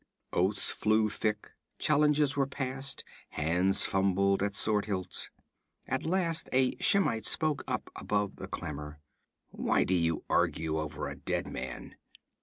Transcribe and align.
Oaths 0.33 0.71
flew 0.71 1.09
thick, 1.09 1.51
challenges 1.77 2.35
were 2.35 2.47
passed, 2.47 3.03
hands 3.29 3.85
fumbled 3.85 4.41
at 4.41 4.55
sword 4.55 4.85
hilts. 4.85 5.29
At 5.87 6.07
last 6.07 6.49
a 6.51 6.75
Shemite 6.79 7.23
spoke 7.25 7.63
up 7.67 7.91
above 7.95 8.37
the 8.37 8.47
clamor: 8.47 8.97
'Why 9.51 9.83
do 9.83 9.93
you 9.93 10.23
argue 10.27 10.79
over 10.79 11.07
a 11.07 11.15
dead 11.15 11.47
man?' 11.49 11.97